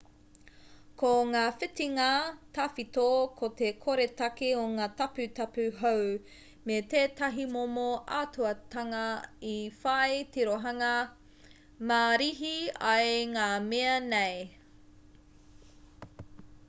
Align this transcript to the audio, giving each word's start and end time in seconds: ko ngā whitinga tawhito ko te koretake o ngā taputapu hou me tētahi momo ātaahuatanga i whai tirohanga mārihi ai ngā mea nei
ko 0.99 1.09
ngā 1.31 1.41
whitinga 1.57 2.05
tawhito 2.57 3.03
ko 3.41 3.49
te 3.59 3.67
koretake 3.83 4.47
o 4.61 4.61
ngā 4.77 4.85
taputapu 5.01 5.65
hou 5.81 6.01
me 6.71 6.77
tētahi 6.93 7.45
momo 7.55 7.83
ātaahuatanga 8.21 9.01
i 9.51 9.55
whai 9.83 10.21
tirohanga 10.37 10.91
mārihi 11.93 12.55
ai 12.95 13.15
ngā 13.37 13.47
mea 13.69 13.93
nei 14.09 14.41